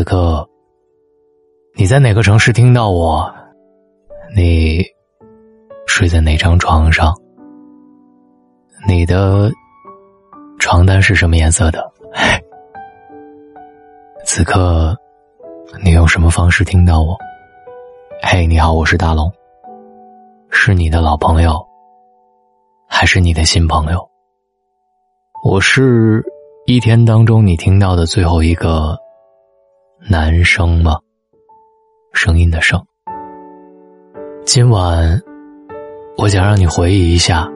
[0.00, 0.48] 此刻，
[1.74, 3.30] 你在哪个城市听到我？
[4.34, 4.82] 你
[5.86, 7.14] 睡在哪张床上？
[8.88, 9.50] 你的
[10.58, 11.92] 床单是什么颜色的？
[14.24, 14.96] 此刻，
[15.84, 17.14] 你用什么方式听到我？
[18.22, 19.30] 嘿，你好，我是大龙。
[20.48, 21.62] 是你的老朋友，
[22.88, 24.08] 还是你的新朋友？
[25.44, 26.24] 我是
[26.64, 28.98] 一天当中你听到的最后一个
[30.08, 30.96] 男生吗？
[32.14, 32.82] 声音的声。
[34.46, 35.20] 今晚，
[36.16, 37.46] 我想让你回忆一下，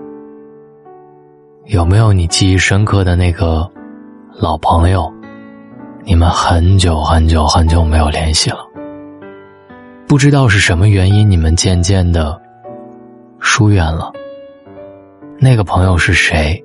[1.64, 3.68] 有没有你记忆深刻的那个
[4.38, 5.10] 老朋友？
[6.04, 8.58] 你们很久很久很久没有联系了，
[10.06, 12.40] 不知道是什么原因，你们渐渐的
[13.40, 14.12] 疏远了。
[15.38, 16.62] 那个朋友是谁？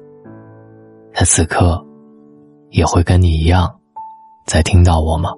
[1.13, 1.83] 他此刻
[2.69, 3.73] 也会跟你一样，
[4.45, 5.31] 在听到我吗？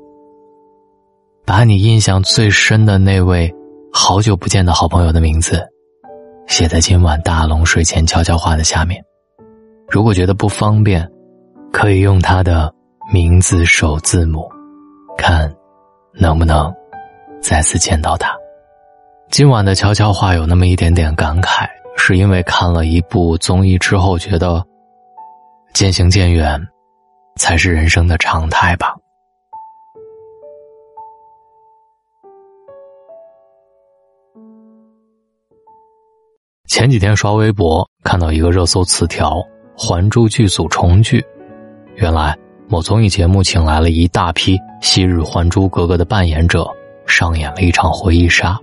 [1.45, 3.53] 把你印象最深的那位
[3.91, 5.65] 好久不见的好朋友的名字，
[6.47, 9.03] 写在今晚大龙睡前悄悄话的下面。
[9.89, 11.09] 如果觉得不方便，
[11.71, 12.73] 可以用他的。
[13.11, 14.49] 名字首字母，
[15.17, 15.53] 看
[16.13, 16.73] 能不能
[17.41, 18.31] 再次见到他。
[19.29, 21.67] 今晚的悄悄话有那么一点点感慨，
[21.97, 24.63] 是因为看了一部综艺之后，觉得
[25.73, 26.57] 渐行渐远
[27.35, 28.95] 才是人生的常态吧。
[36.71, 41.21] 前几天刷微博看到一个热搜词条：“还珠剧组重聚”，
[41.95, 42.33] 原来。
[42.69, 46.65] 某综艺节目请来了一大批昔日《还珠格格》的扮演者，
[47.05, 48.57] 上演了一场回忆杀。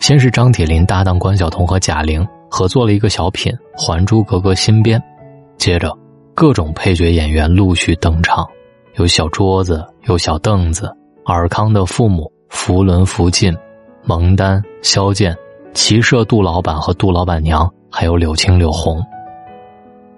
[0.00, 4.98] 先是张铁林搭档关晓彤和贾玲合作了一个小品《还珠格格新编》，
[5.58, 5.94] 接着
[6.34, 8.48] 各种配角演员陆续登场，
[8.94, 10.90] 有小桌子，有小凳子，
[11.26, 13.54] 尔康的父母福伦、福晋、
[14.02, 15.36] 蒙丹、萧剑、
[15.74, 19.02] 骑射杜老板和杜老板娘，还有柳青、柳红。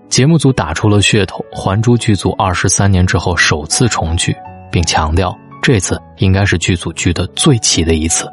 [0.09, 4.37] 节目组打出了噱头，《还珠》剧组二十三年之后首次重聚，
[4.71, 8.29] 并强调这次应该是剧组聚的最齐的一次。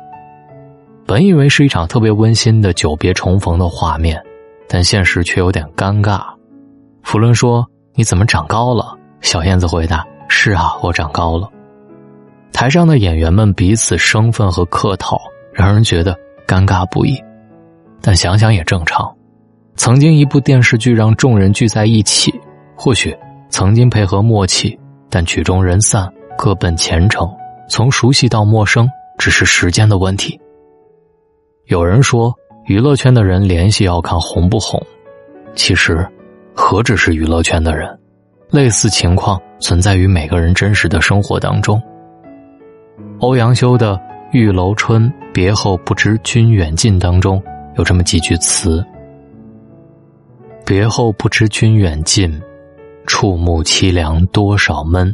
[1.06, 4.22] 本以为是一场特别温馨的久别重逢的画面，
[4.68, 6.22] 但现实却有点尴尬。
[7.04, 7.66] 福伦说
[7.96, 11.50] ：“你怎么长高了？”小燕子回答：“是啊，我长高了。”
[12.54, 15.20] 台上的演员们彼此生分和客套，
[15.54, 16.16] 让人觉得
[16.48, 17.22] 尴尬不已。
[18.02, 19.16] 但想想也正常。
[19.76, 22.34] 曾经一部电视剧让众人聚在一起，
[22.76, 23.16] 或许
[23.50, 24.78] 曾经配合默契，
[25.10, 27.30] 但曲终人散，各奔前程。
[27.70, 28.88] 从熟悉到陌生，
[29.18, 30.40] 只是时间的问题。
[31.68, 32.34] 有人说，
[32.66, 34.82] 娱乐圈的人联系要看红不红，
[35.56, 36.06] 其实，
[36.54, 37.98] 何止是娱乐圈的人，
[38.50, 41.82] 类似情况存在于每个人真实的生活当中。
[43.20, 43.96] 欧阳修的
[44.32, 47.42] 《玉楼春》别后不知君远近当中
[47.78, 48.86] 有这么几句词。
[50.66, 52.40] 别后不知君远近，
[53.08, 55.14] 触目凄凉多少闷。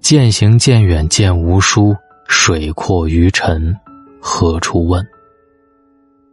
[0.00, 1.94] 渐行渐远渐无书，
[2.28, 3.74] 水阔鱼沉
[4.20, 5.04] 何处问？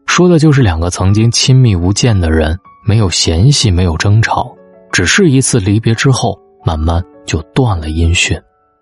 [0.05, 4.53] 说的就是两个曾经亲密无间的人，没有嫌隙，没有争吵，
[4.91, 8.39] 只是一次离别之后，慢慢就断了音讯，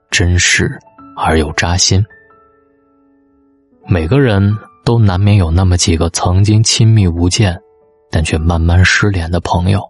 [0.10, 0.72] 真实
[1.16, 2.04] 而又扎心。
[3.88, 7.59] 每个人都难免有那么几个曾经亲密无间。
[8.09, 9.81] 但却慢慢失联的朋友，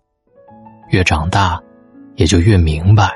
[0.90, 1.62] 越长大，
[2.16, 3.12] 也就越明白，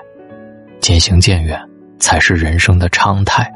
[0.80, 1.60] 渐行渐远
[1.98, 3.52] 才是人生的常态。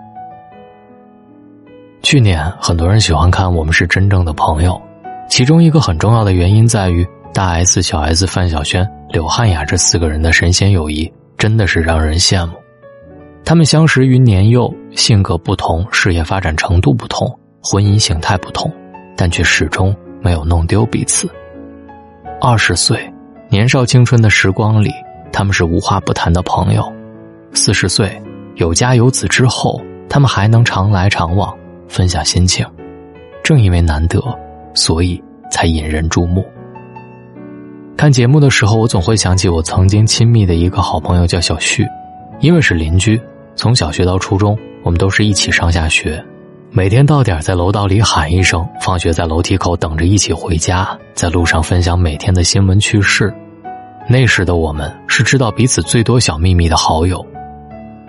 [2.02, 4.74] 去年，很多人喜欢看《我们是真正的朋友》，
[5.30, 12.54] 其中一个很重要的原因在于大 S、小 S、范晓萱、柳汉雅这四个人的神仙友谊，真的是让人羡慕。
[13.46, 17.28] 他们相识于年幼，性格不同，事业发展程度不同，
[17.62, 18.74] 婚姻形态不同，
[19.16, 19.96] 但却始终。
[20.20, 21.30] 没有弄丢彼此。
[22.42, 23.00] 二十岁，
[23.48, 24.92] 年少青春的时光里，
[25.32, 26.82] 他们是无话不谈的朋友；
[27.54, 28.20] 四十岁，
[28.56, 31.56] 有家有子之后，他们还能常来常往，
[31.88, 32.66] 分享心情。
[33.44, 34.20] 正因为难得，
[34.74, 36.44] 所以才引人注目。
[37.96, 41.86] 看节目的时候，我总会想起我曾经亲密的一个好朋友，叫小旭，
[42.40, 43.22] 因为是邻居，
[43.56, 46.24] 从小学到初中，我们都是一起上下学。
[46.72, 53.34] 每天到点在楼道里喊一声，放学在楼梯口等着一起回家，在路上分享每天的新闻趣事。
[54.10, 57.26] 那时的我们是知道彼此最多小秘密的好友。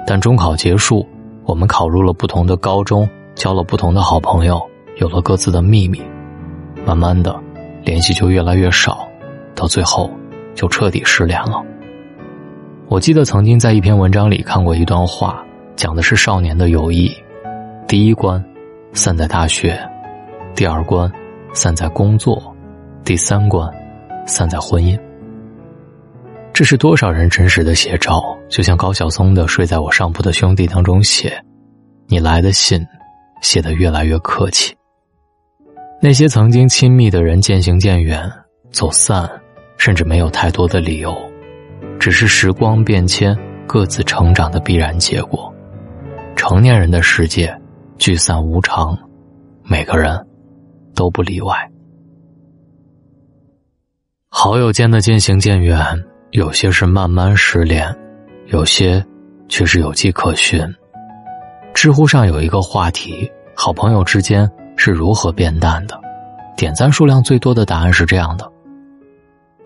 [0.04, 1.06] 但中考结束，
[1.44, 4.60] 我们考入了不同的高中，交了不同的好朋友，
[4.96, 6.02] 有了各自的秘密。
[6.84, 7.34] 慢慢的，
[7.84, 9.06] 联系就越来越少，
[9.54, 10.10] 到最后，
[10.54, 11.62] 就彻底失联了。
[12.88, 15.44] 我记得曾经在一篇文章里看过一段话，
[15.74, 17.12] 讲的是少年的友谊。
[17.88, 18.42] 第一关，
[18.92, 19.76] 散在大学；
[20.54, 21.10] 第二关，
[21.52, 22.40] 散在工作；
[23.04, 23.68] 第三关，
[24.24, 24.96] 散在婚姻。
[26.52, 28.22] 这是多少人真实的写照？
[28.48, 31.42] 就像高晓松的《睡在我上铺的兄弟》当中写
[32.06, 32.80] ：“你来的信，
[33.42, 34.72] 写得越来越客气。”
[36.00, 38.30] 那些曾经亲密的人渐行渐远，
[38.70, 39.28] 走散，
[39.76, 41.14] 甚至没有太多的理由，
[41.98, 45.52] 只是时光变迁、各自成长的必然结果。
[46.34, 47.54] 成年人的世界，
[47.98, 48.96] 聚散无常，
[49.62, 50.26] 每个人
[50.94, 51.54] 都不例外。
[54.28, 55.82] 好友间的渐行渐远。
[56.32, 57.96] 有些是慢慢失联，
[58.46, 59.02] 有些
[59.48, 60.60] 却是有迹可循。
[61.72, 65.98] 知乎上有一个话题：好朋友之间是如何变淡的？
[66.54, 68.52] 点赞数量最多的答案是这样的：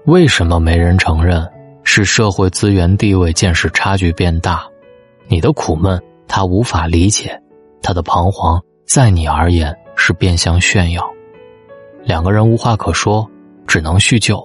[0.04, 1.44] 为什么没人承认？
[1.92, 4.64] 是社会资源、地位、见识差距变大？
[5.26, 7.36] 你的苦闷他无法理解，
[7.82, 11.02] 他的彷徨在你而言是变相炫耀。
[12.04, 13.28] 两个人无话可说，
[13.66, 14.40] 只能叙旧。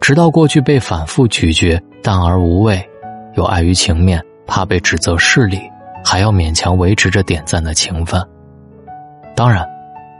[0.00, 2.82] 直到过去被反复咀嚼，淡而无味，
[3.34, 5.60] 又碍于情面，怕被指责势利，
[6.02, 8.26] 还要勉强维持着点赞的情分。
[9.36, 9.62] 当然，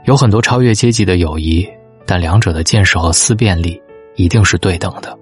[0.05, 1.67] 有很多超越阶级的友谊，
[2.05, 3.81] 但两者的见识和思辨力
[4.15, 5.17] 一定是对等的。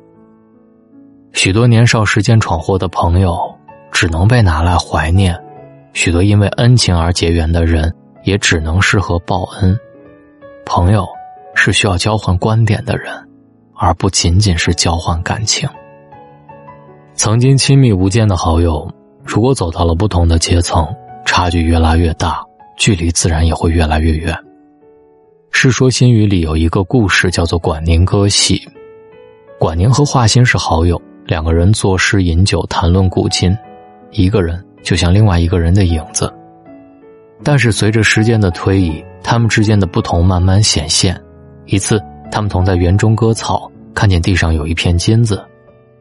[1.38, 3.38] 许多年少时间闯祸的朋友，
[3.92, 5.36] 只能被拿来怀念；
[5.94, 7.94] 许多因为恩情而结缘的人，
[8.24, 9.78] 也只能适合报恩。
[10.66, 11.07] 朋友，
[11.54, 13.13] 是需要交换观点的人。
[13.75, 15.69] 而不仅仅是交换感情。
[17.13, 18.92] 曾经亲密无间的好友，
[19.24, 20.88] 如果走到了不同的阶层，
[21.24, 22.44] 差距越来越大，
[22.75, 24.33] 距离自然也会越来越远。
[25.51, 28.60] 《世说新语》里有一个故事，叫做管宁割席。
[29.60, 33.56] 管宁和华歆是好友，两个人作诗饮酒，谈论古今，
[34.12, 36.33] 一个人就像另外一个人的影子。
[37.44, 41.21] 但是随着时间的推移，他们之间的不同慢慢显现。
[41.65, 42.01] 一次。
[42.29, 45.41] 他们同在园中割草，看见地上有一片金子，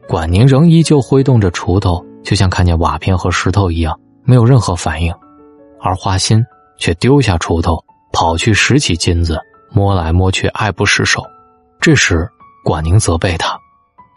[0.09, 5.09] 管宁仍依旧挥动着锄头，就像看见瓦片和石头一样，没有任何反应；
[5.79, 6.43] 而华歆
[6.77, 7.81] 却丢下锄头，
[8.11, 9.39] 跑去拾起金子，
[9.71, 11.23] 摸来摸去，爱不释手。
[11.79, 12.27] 这时，
[12.65, 13.57] 管宁责备他：“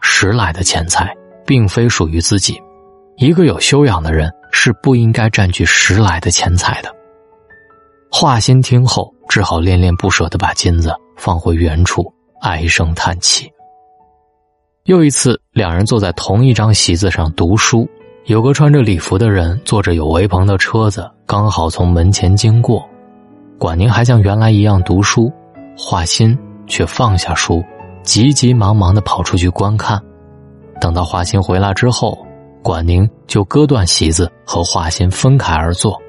[0.01, 1.15] 拾来的钱财
[1.45, 2.59] 并非属于自己，
[3.17, 6.93] 一个有修养的人是不应该占据拾来的钱财的。”
[8.11, 10.93] 华歆听后，只好恋恋不舍的把金子。
[11.17, 12.11] 放回原处，
[12.41, 13.47] 唉声叹气。
[14.85, 17.87] 又一次，两人坐在同一张席子上读书，
[18.25, 22.83] 有个穿着礼服的人坐着有围棚的车子，刚好从门前经过。
[23.59, 25.31] 管宁还像原来一样读书，
[25.77, 27.63] 华歆却放下书，
[28.03, 30.01] 急急忙忙的跑出去观看。
[30.79, 32.17] 等到华歆回来之后，
[32.63, 35.99] 管宁就割断席子和华歆分开而坐，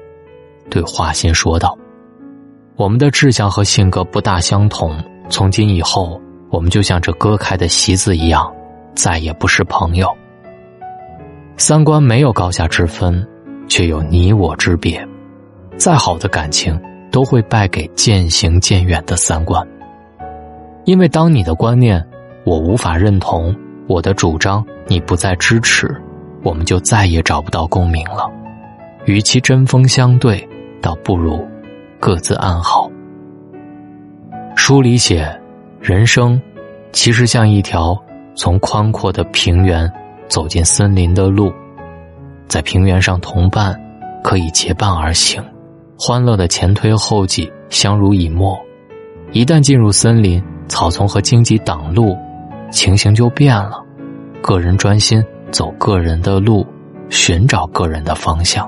[0.69, 1.77] 对华歆说道。
[2.75, 4.97] 我们的志向和性格不大相同，
[5.29, 6.19] 从今以后，
[6.49, 8.51] 我们就像这割开的席子一样，
[8.95, 10.07] 再也不是朋友。
[11.55, 13.25] 三观没有高下之分，
[13.67, 15.07] 却有你我之别。
[15.77, 16.79] 再好的感情，
[17.11, 19.65] 都会败给渐行渐远的三观。
[20.85, 22.03] 因为当你的观念
[22.43, 23.55] 我无法认同，
[23.87, 25.95] 我的主张你不再支持，
[26.43, 28.29] 我们就再也找不到共鸣了。
[29.05, 30.47] 与其针锋相对，
[30.81, 31.45] 倒不如。
[31.99, 32.91] 各自安好。
[34.57, 35.25] 书里写，
[35.79, 36.41] 人生
[36.91, 37.97] 其实像一条
[38.35, 39.89] 从宽阔的平原
[40.27, 41.49] 走进森林的路，
[42.49, 43.73] 在平原上，同伴
[44.21, 45.41] 可以结伴而行，
[45.97, 48.53] 欢乐的前推后继，相濡以沫；
[49.31, 52.17] 一旦进入森林，草丛和荆棘挡路，
[52.71, 53.79] 情形就变了。
[54.41, 56.65] 个人专心走个人的路，
[57.09, 58.67] 寻找个人的方向。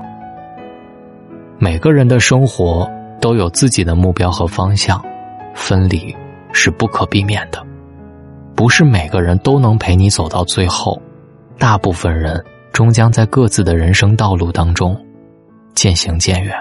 [1.58, 2.88] 每个人的生活。
[3.18, 5.02] 都有自己的目标和方向，
[5.54, 6.14] 分离
[6.52, 7.60] 是不可避免的。
[8.54, 11.00] 不是每个人都能陪你走到最后，
[11.58, 14.94] 大部分人终将在各自的人生道路当中
[15.74, 16.54] 渐行渐远。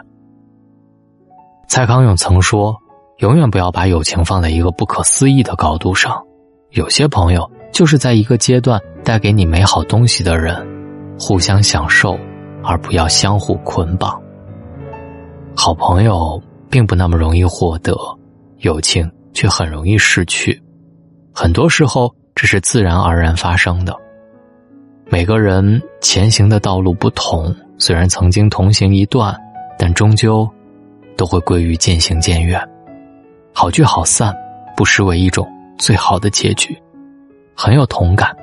[1.68, 2.74] 蔡康永曾说
[3.18, 6.22] ：“永远不要把友情放在一个不可思议的高度上。
[6.72, 10.56] 有些朋友就是在一个阶段带给你美好东西的人，
[11.18, 12.20] 互相享受，
[12.62, 14.22] 而不要相互捆绑。”
[15.56, 17.96] 好朋友并不那么容易获得，
[18.58, 20.62] 友情却很容易失去。
[21.34, 23.96] 很多时候，这是自然而然发生的。
[25.08, 29.34] 每个人前行的道路不同，虽然曾经同行一段，
[29.80, 30.50] 但终究
[31.16, 32.62] 都会归于渐行渐远。
[33.58, 34.36] 好聚好散，
[34.76, 36.78] 不失为一种最好的结局。
[37.56, 38.36] 很有同感。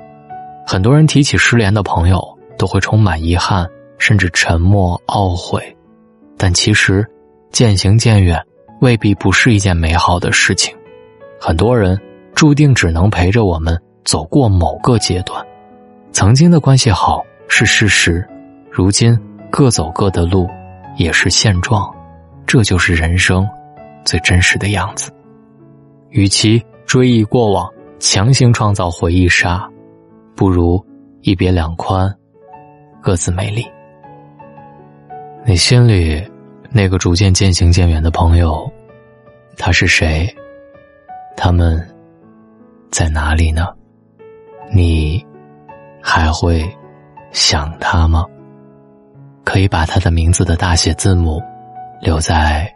[0.66, 2.18] 很多人提起失联的朋友，
[2.56, 5.76] 都会充满遗憾，甚至沉默懊悔。
[6.38, 7.06] 但其实，
[7.50, 8.42] 渐行渐远
[8.80, 10.74] 未必不是一件美好的事情。
[11.38, 12.00] 很多人
[12.34, 15.44] 注定只能陪着我们走过某个阶段，
[16.12, 18.26] 曾经的关系好是事实，
[18.70, 19.14] 如今
[19.50, 20.48] 各走各的路
[20.96, 21.94] 也是现状。
[22.46, 23.46] 这就是人生
[24.04, 25.12] 最真实的样子。
[26.10, 29.68] 与其追忆过往，强行创造回忆杀，
[30.36, 30.84] 不如
[31.22, 32.12] 一别两宽，
[33.00, 33.64] 各自美丽。
[35.44, 36.22] 你心里
[36.70, 38.70] 那个逐渐渐行渐远的朋友，
[39.56, 40.28] 他是谁？
[41.36, 41.80] 他们
[42.90, 43.66] 在哪里呢？
[44.74, 45.24] 你
[46.02, 46.62] 还会
[47.30, 48.24] 想他吗？
[49.44, 51.42] 可以把他的名字的大写字母
[52.00, 52.72] 留在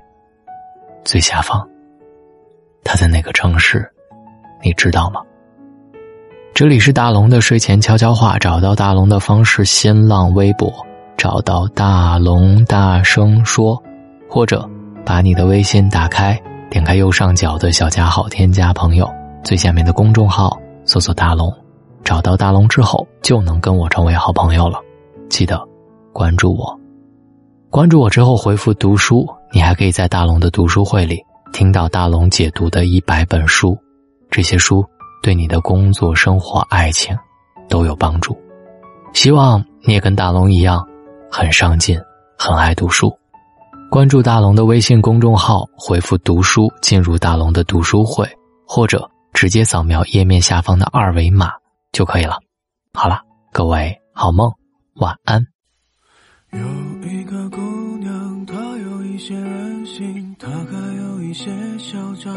[1.07, 1.67] 最下方。
[2.83, 3.89] 他在哪个城市？
[4.61, 5.23] 你知道吗？
[6.53, 8.37] 这里是大龙的睡前悄悄话。
[8.39, 10.73] 找到大龙的方式：新浪微博
[11.17, 13.81] 找到大龙，大声说，
[14.29, 14.69] 或者
[15.05, 19.09] 把你的微信打开，点开右上角的小加号，添加朋友，
[19.45, 21.53] 最下面的公众号搜索大龙，
[22.03, 24.81] 找到大龙之后就能跟我成为好朋友了。
[25.29, 25.63] 记得
[26.13, 26.77] 关注我，
[27.71, 31.23] 关注我之后回复读书，你还可以在大龙的读书会里。
[31.53, 33.79] 听到大龙解读的一百本书，
[34.31, 34.85] 这些书
[35.23, 37.17] 对你的工作、生活、爱情
[37.69, 38.37] 都有帮助。
[39.15, 40.87] 希望你也跟大龙一样，
[41.31, 41.99] 很上进，
[42.39, 43.13] 很爱读书。
[43.91, 48.29] 关注大龙的微信公众号，回复“读书”进入大龙的读书会，
[48.67, 51.53] 或者直接扫描页面下方的二维码
[51.93, 52.39] 就可以了。
[52.93, 53.21] 好了，
[53.53, 54.53] 各位好梦，
[54.97, 55.56] 晚安。
[56.53, 57.61] 有一个姑
[57.99, 61.07] 娘，她有一些任性，她还有。
[61.27, 62.33] 一些嚣张，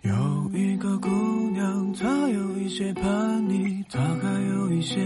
[0.00, 1.08] 有一个姑
[1.50, 5.04] 娘，她有一些叛逆，她还有一些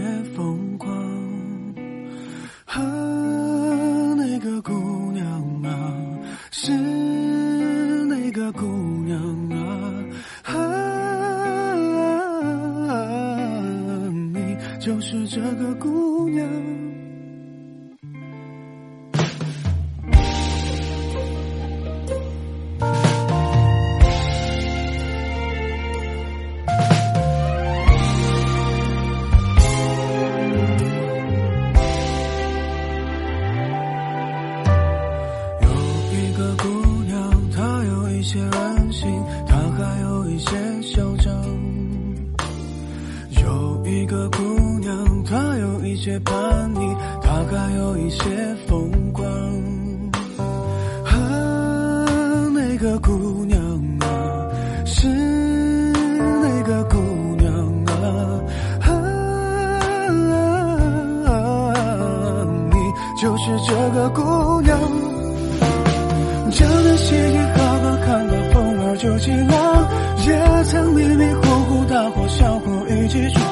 [69.29, 69.87] 起浪，
[70.25, 73.45] 也曾迷迷糊糊大火小火一起闯，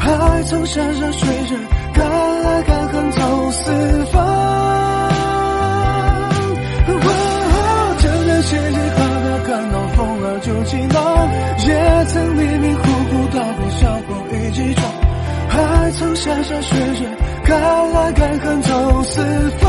[0.00, 1.56] 还曾山山水水。
[1.94, 3.70] 敢爱敢恨走四
[4.06, 4.18] 方，
[7.98, 10.98] 这段谢谢他的看到风儿就起浪，
[11.68, 11.70] 也
[12.06, 14.82] 曾迷迷糊糊大过小过一起闯，
[15.48, 17.06] 还曾山山水水，
[17.44, 17.60] 敢
[17.92, 19.22] 爱敢恨走四
[19.60, 19.61] 方，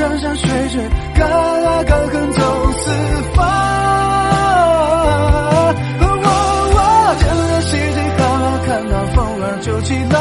[0.00, 0.82] 山山水水
[1.14, 2.90] 敢爱敢恨走四
[3.34, 3.44] 方
[6.00, 6.04] 我
[6.74, 6.78] 我
[7.20, 10.16] 整个西嘻哈哈看到风儿就起浪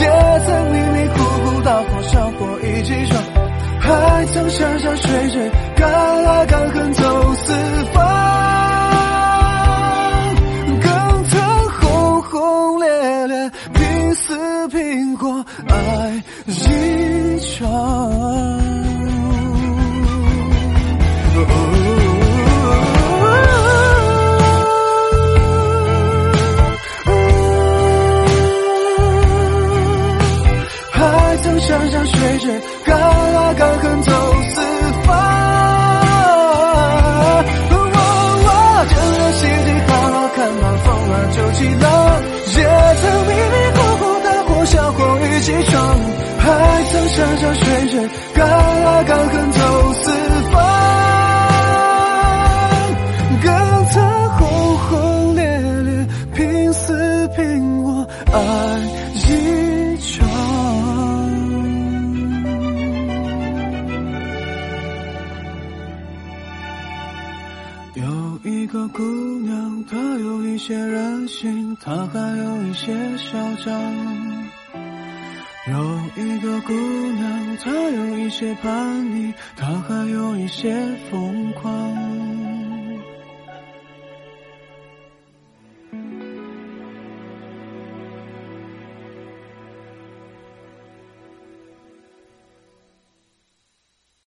[0.00, 0.04] 也
[0.46, 3.22] 曾迷迷糊糊大祸小祸一起闯
[3.80, 7.52] 还曾山山水水敢爱敢恨走四
[33.54, 34.31] 敢狠走
[68.32, 69.02] 有一个姑
[69.40, 73.74] 娘她有一些任性她还有一些嚣张
[75.68, 80.74] 有一个姑娘她有一些叛逆她还有一些
[81.10, 82.11] 疯狂。